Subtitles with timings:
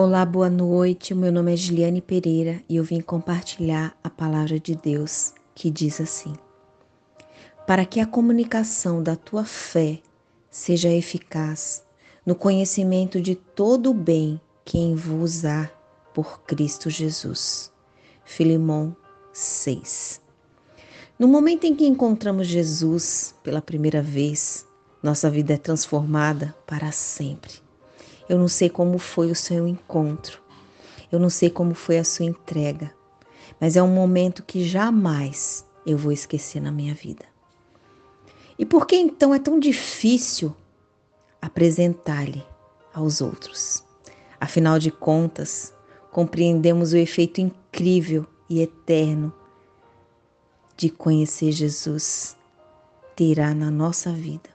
[0.00, 1.12] Olá, boa noite.
[1.12, 6.00] Meu nome é Giliane Pereira e eu vim compartilhar a palavra de Deus que diz
[6.00, 6.34] assim:
[7.66, 9.98] Para que a comunicação da tua fé
[10.48, 11.82] seja eficaz
[12.24, 15.68] no conhecimento de todo o bem que em vos há
[16.14, 17.72] por Cristo Jesus.
[18.24, 18.96] Filimão
[19.32, 20.22] 6.
[21.18, 24.64] No momento em que encontramos Jesus pela primeira vez,
[25.02, 27.66] nossa vida é transformada para sempre.
[28.28, 30.42] Eu não sei como foi o seu encontro.
[31.10, 32.94] Eu não sei como foi a sua entrega.
[33.60, 37.24] Mas é um momento que jamais eu vou esquecer na minha vida.
[38.58, 40.54] E por que então é tão difícil
[41.40, 42.44] apresentar-lhe
[42.92, 43.84] aos outros?
[44.40, 45.72] Afinal de contas,
[46.10, 49.32] compreendemos o efeito incrível e eterno
[50.76, 52.36] de conhecer Jesus
[53.16, 54.50] terá na nossa vida.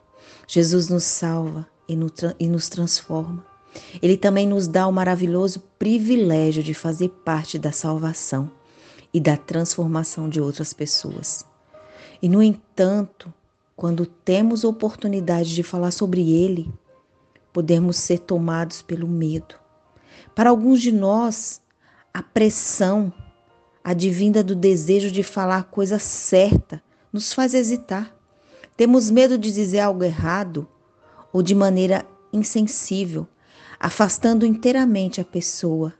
[0.46, 3.44] Jesus nos salva e nos transforma.
[4.02, 8.50] Ele também nos dá o maravilhoso privilégio de fazer parte da salvação
[9.12, 11.44] e da transformação de outras pessoas.
[12.20, 13.32] E, no entanto,
[13.76, 16.72] quando temos oportunidade de falar sobre Ele,
[17.52, 19.54] podemos ser tomados pelo medo.
[20.34, 21.60] Para alguns de nós,
[22.12, 23.12] a pressão
[23.82, 28.14] advinda do desejo de falar a coisa certa nos faz hesitar.
[28.76, 30.66] Temos medo de dizer algo errado
[31.32, 33.28] ou de maneira insensível
[33.84, 35.92] afastando inteiramente a pessoa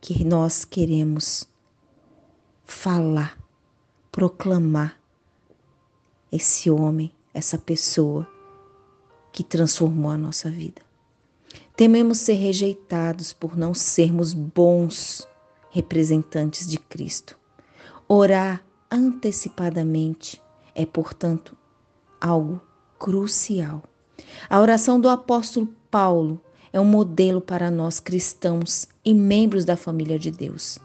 [0.00, 1.48] que nós queremos
[2.64, 3.38] falar,
[4.10, 4.98] proclamar
[6.32, 8.28] esse homem, essa pessoa
[9.30, 10.82] que transformou a nossa vida.
[11.76, 15.24] Tememos ser rejeitados por não sermos bons
[15.70, 17.38] representantes de Cristo.
[18.08, 20.42] Orar antecipadamente
[20.74, 21.56] é, portanto,
[22.20, 22.60] algo
[22.98, 23.84] crucial.
[24.48, 30.18] A oração do apóstolo Paulo é um modelo para nós cristãos e membros da família
[30.18, 30.78] de Deus.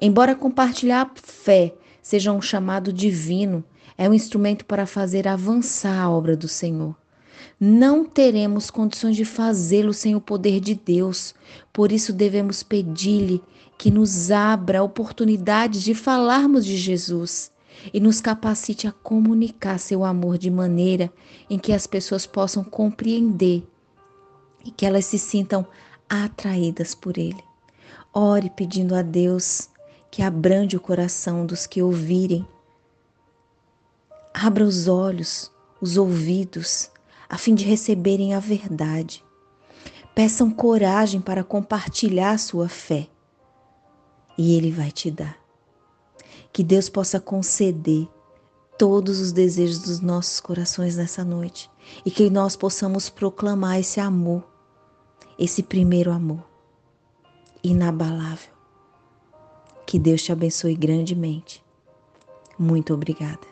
[0.00, 3.62] Embora compartilhar a fé seja um chamado divino,
[3.98, 6.96] é um instrumento para fazer avançar a obra do Senhor.
[7.58, 11.34] Não teremos condições de fazê-lo sem o poder de Deus,
[11.72, 13.42] por isso devemos pedir-lhe
[13.76, 17.50] que nos abra a oportunidade de falarmos de Jesus
[17.92, 21.10] e nos capacite a comunicar seu amor de maneira
[21.48, 23.62] em que as pessoas possam compreender
[24.64, 25.66] e que elas se sintam
[26.08, 27.42] atraídas por Ele.
[28.12, 29.68] Ore pedindo a Deus
[30.10, 32.46] que abrande o coração dos que ouvirem.
[34.34, 35.50] Abra os olhos,
[35.80, 36.90] os ouvidos,
[37.28, 39.24] a fim de receberem a verdade.
[40.14, 43.08] Peçam coragem para compartilhar sua fé
[44.36, 45.38] e Ele vai te dar.
[46.52, 48.08] Que Deus possa conceder
[48.80, 51.70] todos os desejos dos nossos corações nessa noite
[52.02, 54.42] e que nós possamos proclamar esse amor
[55.38, 56.42] esse primeiro amor
[57.62, 58.50] inabalável.
[59.86, 61.62] Que Deus te abençoe grandemente.
[62.58, 63.49] Muito obrigada.